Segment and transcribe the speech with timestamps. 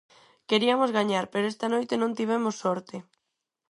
[0.49, 2.95] Queriamos gañar, pero esta noite non tivemos sorte.